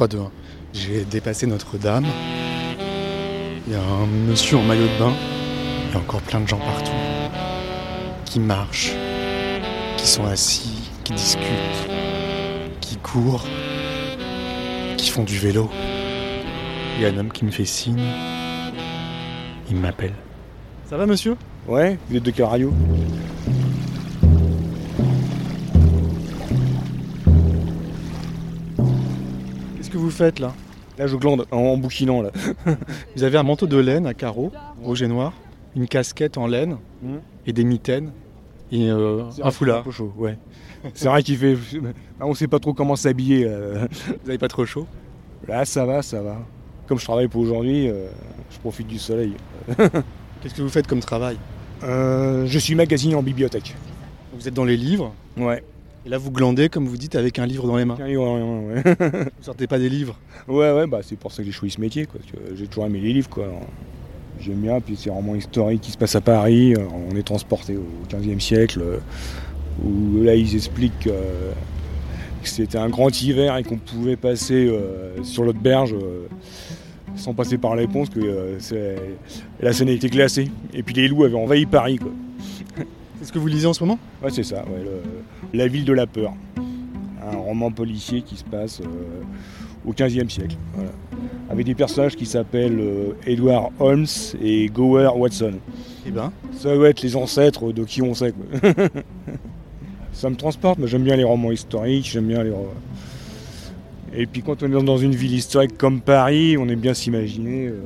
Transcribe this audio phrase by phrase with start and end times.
[0.00, 0.30] 3, 2, 1.
[0.72, 2.06] J'ai dépassé Notre-Dame.
[3.66, 5.12] Il y a un monsieur en maillot de bain.
[5.88, 6.90] Il y a encore plein de gens partout.
[8.24, 8.94] Qui marchent,
[9.98, 11.44] qui sont assis, qui discutent,
[12.80, 13.44] qui courent,
[14.96, 15.68] qui font du vélo.
[16.96, 18.00] Il y a un homme qui me fait signe.
[19.68, 20.14] Il m'appelle.
[20.88, 21.36] Ça va monsieur?
[21.68, 22.46] Ouais, vous êtes de quelle
[29.90, 30.54] Qu'est-ce que vous faites là
[30.98, 32.30] Là, je glande en bouquinant, là.
[33.16, 35.32] Vous avez un manteau de laine à carreaux, rouge et noir,
[35.74, 37.16] une casquette en laine Hmm.
[37.46, 38.10] et des mitaines
[38.70, 39.82] et euh, un Un foulard.
[39.82, 40.36] peu chaud, ouais.
[40.94, 41.56] C'est vrai qu'il fait.
[42.20, 43.44] On sait pas trop comment s'habiller.
[43.46, 43.86] là.
[44.06, 44.86] Vous n'avez pas trop chaud
[45.48, 46.36] Là, ça va, ça va.
[46.86, 48.08] Comme je travaille pour aujourd'hui, euh,
[48.50, 49.32] je profite du soleil.
[50.42, 51.36] Qu'est-ce que vous faites comme travail
[51.82, 53.74] Euh, je suis magazine en bibliothèque.
[54.34, 55.64] Vous êtes dans les livres Ouais.
[56.06, 57.96] Et là vous glandez comme vous dites avec un livre dans les mains.
[57.96, 58.82] Ouais, ouais, ouais.
[59.38, 60.16] Vous sortez pas des livres.
[60.48, 62.20] Ouais, ouais, bah c'est pour ça que j'ai choisi ce métier, quoi.
[62.20, 63.46] parce que J'ai toujours aimé les livres, quoi.
[64.40, 66.74] J'aime bien, puis c'est un roman historique qui se passe à Paris.
[66.74, 68.96] euh, On est transporté au 15e siècle, euh,
[69.84, 71.52] où là ils expliquent euh,
[72.42, 76.26] que c'était un grand hiver et qu'on pouvait passer euh, sur l'autre berge euh,
[77.16, 78.54] sans passer par les ponts, parce que
[79.60, 80.48] la Seine était glacée.
[80.72, 82.10] Et puis les loups avaient envahi Paris, quoi.
[83.20, 83.98] C'est ce que vous lisez en ce moment?
[84.22, 86.32] Ouais, c'est ça, ouais, le- La ville de la peur.
[87.22, 89.20] Un roman policier qui se passe euh,
[89.86, 90.56] au XVe siècle.
[90.74, 90.90] voilà.
[91.50, 94.06] Avec des personnages qui s'appellent euh, Edward Holmes
[94.42, 95.54] et Gower Watson.
[96.06, 98.32] Eh ben, Ça doit être les ancêtres de qui on sait.
[98.32, 98.70] quoi.
[100.12, 102.52] ça me transporte, mais j'aime bien les romans historiques, j'aime bien les.
[104.14, 107.66] Et puis quand on est dans une ville historique comme Paris, on aime bien s'imaginer
[107.68, 107.78] euh,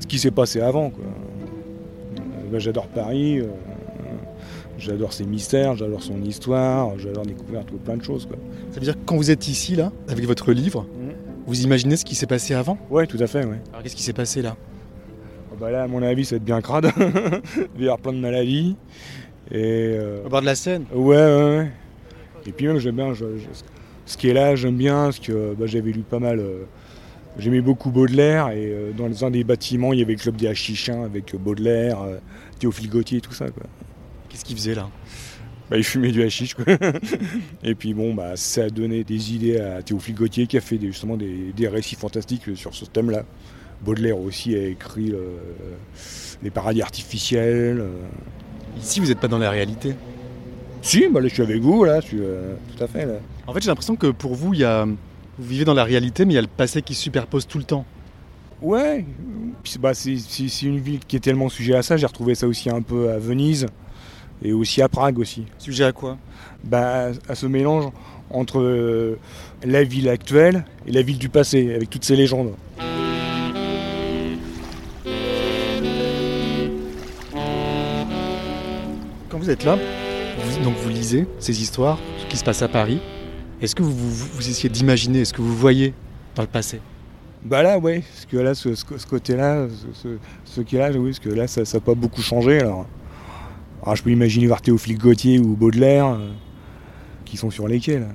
[0.00, 0.90] ce qui s'est passé avant.
[0.90, 1.04] quoi.
[2.50, 3.40] Bah, j'adore Paris,
[4.80, 8.26] j'adore ses mystères, j'adore son histoire, j'adore découvrir tout plein de choses.
[8.26, 8.36] Quoi.
[8.72, 10.86] ça veut dire que quand vous êtes ici là, avec votre livre,
[11.46, 12.78] vous imaginez ce qui s'est passé avant?
[12.90, 13.58] Ouais, tout à fait, ouais.
[13.72, 14.56] Alors qu'est-ce qui s'est passé là?
[15.52, 16.90] Ah Bah là, à mon avis, ça va être bien crade.
[16.98, 18.76] Il va y avoir plein de maladies.
[19.50, 19.56] Et,
[19.98, 21.70] euh, Au bord de la Seine Ouais, ouais, ouais.
[22.46, 23.48] Et puis même, j'aime bien je- je-
[24.06, 26.38] ce qui est là, j'aime bien, parce que bah, j'avais lu pas mal.
[26.40, 26.64] euh,
[27.38, 30.48] J'aimais beaucoup Baudelaire, et euh, dans un des bâtiments, il y avait le club des
[30.48, 31.98] Hachichins avec Baudelaire,
[32.58, 33.46] Théophile Gautier, tout ça.
[33.50, 33.62] Quoi.
[34.30, 34.88] Qu'est-ce qu'il faisait là?
[35.70, 36.64] Bah, il fumait du hashish, quoi.
[37.62, 40.78] et puis bon, bah, ça a donné des idées à Théophile Gautier, qui a fait
[40.78, 43.24] des- justement des, des récits fantastiques sur ce thème-là.
[43.84, 45.36] Baudelaire aussi a écrit euh,
[46.42, 47.80] Les paradis artificiels.
[47.80, 47.88] euh.
[48.78, 49.94] Ici vous n'êtes pas dans la réalité?
[50.82, 53.14] Si, bah, là, je suis avec vous, là, je suis, euh, tout à fait, là.
[53.46, 54.84] En fait j'ai l'impression que pour vous, il y a...
[54.84, 54.96] vous
[55.38, 57.64] vivez dans la réalité mais il y a le passé qui se superpose tout le
[57.64, 57.84] temps.
[58.62, 59.04] Ouais,
[59.78, 60.12] bah, c'est
[60.62, 61.96] une ville qui est tellement sujet à ça.
[61.96, 63.66] J'ai retrouvé ça aussi un peu à Venise
[64.42, 65.44] et aussi à Prague aussi.
[65.58, 66.16] Sujet à quoi?
[66.64, 67.86] Bah, à ce mélange
[68.30, 69.18] entre euh,
[69.64, 72.52] la ville actuelle et la ville du passé, avec toutes ces légendes.
[79.28, 79.78] Quand vous êtes là,
[80.38, 83.00] vous, donc vous lisez ces histoires, ce qui se passe à Paris.
[83.60, 85.92] Est-ce que vous, vous, vous essayez d'imaginer, est-ce que vous voyez
[86.34, 86.80] dans le passé?
[87.44, 90.78] Bah là, ouais, parce que là, ce, ce- ce côté-là, ce, ce- ce qui est
[90.78, 92.60] là, oui, parce que là, ça n'a pas beaucoup changé.
[92.60, 92.86] Alors,
[93.82, 96.30] Alors, je peux imaginer voir Théophile Gautier ou Baudelaire euh,
[97.24, 98.08] qui sont sur les quais, là.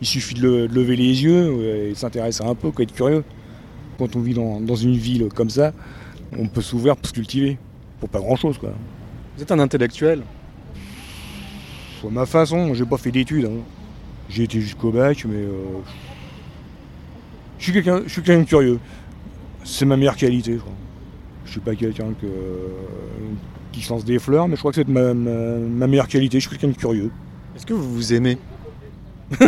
[0.00, 2.92] Il suffit de, le- de lever les yeux ouais, et s'intéresser un peu, quoi, être
[2.94, 3.22] curieux.
[3.98, 5.72] Quand on vit dans, dans une ville comme ça,
[6.36, 7.58] on peut s'ouvrir pour se cultiver.
[8.00, 8.72] Pour pas grand-chose, quoi.
[9.36, 10.22] Vous êtes un intellectuel.
[12.00, 13.46] Faut ma façon, j'ai pas fait d'études.
[13.46, 13.62] hein.
[14.28, 15.36] J'ai été jusqu'au bac, mais...
[15.36, 15.52] euh,
[17.58, 18.78] je suis quelqu'un je suis quelqu'un de curieux.
[19.64, 20.72] C'est ma meilleure qualité, je crois.
[21.46, 22.26] Je suis pas quelqu'un que,
[23.74, 26.40] qui se lance des fleurs, mais je crois que c'est ma, ma- ma meilleure qualité.
[26.40, 27.10] Je suis quelqu'un de curieux.
[27.56, 28.38] Est-ce que vous vous aimez?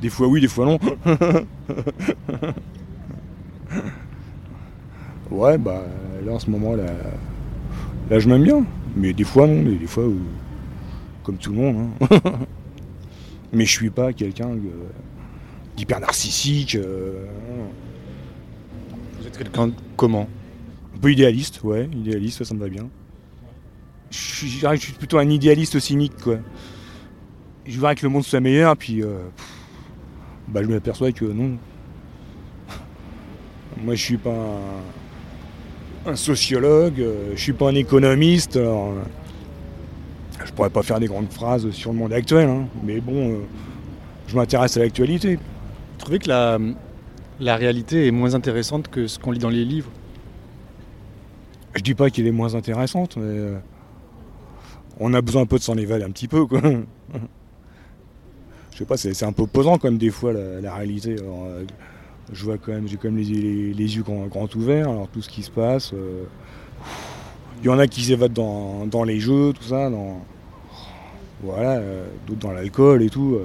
[0.00, 0.78] Des fois oui, des fois non.
[5.30, 5.82] ouais, bah
[6.24, 6.86] là en ce moment, là,
[8.10, 8.64] là je m'aime bien.
[8.96, 10.16] Mais des fois non, mais des fois, euh,
[11.22, 11.88] comme tout le monde.
[12.00, 12.06] hein.
[13.52, 14.50] mais je suis pas quelqu'un
[15.76, 16.74] d'hyper narcissique.
[16.74, 17.24] euh,
[19.20, 20.28] Vous êtes quelqu'un de comment?
[21.02, 22.88] Peu idéaliste, ouais, idéaliste, ça, ça me va bien.
[24.10, 26.36] Je suis, plutôt un idéaliste cynique, quoi.
[27.66, 29.18] Je voudrais que le monde soit meilleur, puis euh,
[30.48, 31.58] bah, je m'aperçois que non.
[33.82, 34.60] Moi, je suis pas
[36.06, 38.56] un, sociologue, euh, je suis pas un économiste.
[38.56, 39.02] alors, euh,
[40.44, 43.40] je pourrais pas faire des grandes phrases sur le monde actuel, hein, mais bon,
[44.28, 45.36] je m'intéresse à l'actualité.
[45.36, 46.58] Vous trouvez que la,
[47.40, 49.90] la réalité est moins intéressante que ce qu'on lit dans les livres?
[51.74, 53.56] Je dis pas qu'elle est moins intéressante, mais euh,
[55.00, 56.60] on a besoin un peu de s'en évader un petit peu, quoi.
[58.72, 61.16] je sais pas, c'est un peu posant quand même des fois la, réalité.
[61.20, 61.64] Euh,
[62.32, 65.42] je vois quand même, j'ai quand même les, yeux grands, ouverts, alors tout ce qui
[65.42, 65.92] se passe.
[65.92, 66.24] Euh,
[67.62, 70.20] il y en a qui s'évadent dans, les jeux, tout ça, dans,
[71.42, 73.38] voilà, euh, d'autres dans l'alcool et tout.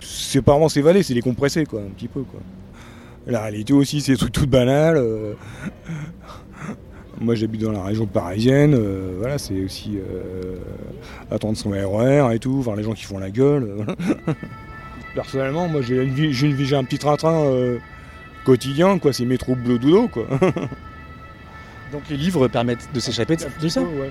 [0.00, 2.40] c'est pas vraiment s'évader, c'est les compresser quoi, un petit peu quoi.
[3.26, 5.02] La réalité aussi, c'est des trucs tout banal.
[7.20, 8.78] Moi j'habite dans la région parisienne,
[9.18, 9.98] voilà, c'est aussi
[11.30, 13.86] attendre son RER et tout, voir les gens qui font la gueule.
[15.14, 17.78] Personnellement, moi j'ai une vie, j'ai un petit train-train euh,
[18.44, 20.26] quotidien, quoi, c'est métro bleu dodo, quoi.
[21.92, 24.10] Donc les livres permettent de s'échapper de, ça ouais.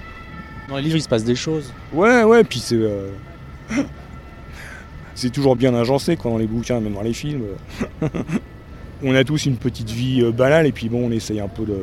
[0.67, 1.71] Dans les livres, il se passe des choses.
[1.93, 2.75] Ouais, ouais, puis c'est.
[2.75, 3.09] Euh,
[5.15, 7.43] c'est toujours bien agencé, quoi, dans les bouquins, même dans les films.
[9.03, 11.65] on a tous une petite vie euh, banale, et puis bon, on essaye un peu
[11.65, 11.77] de.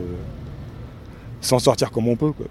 [1.45, 2.47] S'en sortir comme on peut, quoi.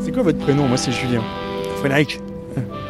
[0.00, 0.66] C'est quoi votre prénom?
[0.66, 1.22] Moi, c'est Julien.
[1.78, 2.20] Frédéric.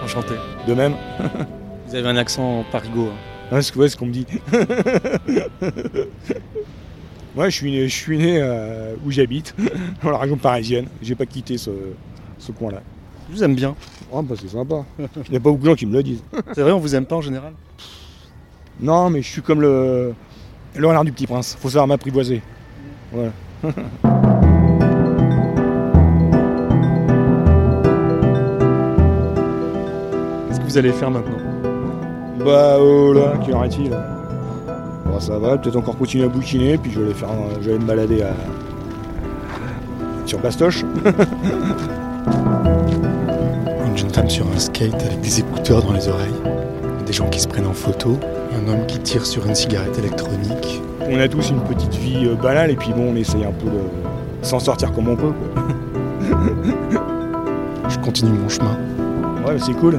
[0.04, 0.34] Enchanté.
[0.66, 0.94] De même.
[1.86, 3.08] Vous avez un accent parigo.
[3.08, 3.54] Hein.
[3.54, 4.26] Ouais, c'est ce qu'on me dit?
[7.34, 9.54] Moi, je suis né, je suis né euh, où j'habite,
[10.02, 10.86] dans la région parisienne.
[11.00, 11.70] J'ai pas quitté ce,
[12.58, 12.82] coin-là.
[13.30, 13.74] Je vous aime bien.
[14.14, 14.84] Ah, bah, c'est sympa.
[14.98, 16.22] Il n'y a pas beaucoup de gens qui me le disent.
[16.52, 17.52] C'est vrai, on vous aime pas en général?
[18.80, 20.12] Non, mais je suis comme le,
[20.76, 21.56] le renard du petit prince.
[21.60, 22.42] Faut savoir m'apprivoiser.
[23.12, 23.32] Voilà.
[30.72, 31.36] vous allez faire maintenant?
[32.42, 33.90] Bah oh là, quelle heure est-il?
[35.04, 37.28] Bon ça va, peut-être encore continuer à bouquiner, puis je vais aller faire
[37.60, 38.32] je vais me balader à...
[40.24, 40.82] sur Bastoche.
[44.12, 46.34] Femme sur un skate avec des écouteurs dans les oreilles,
[47.06, 48.18] des gens qui se prennent en photo,
[48.52, 50.82] un homme qui tire sur une cigarette électronique.
[51.08, 53.70] On a tous une petite vie euh, banale et puis bon on essaye un peu
[53.70, 53.80] de
[54.42, 55.32] s'en sortir comme on peut.
[57.88, 58.76] je continue mon chemin.
[59.46, 59.98] Ouais c'est cool.